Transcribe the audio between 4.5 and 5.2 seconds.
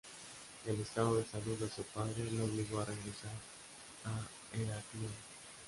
Heraclión.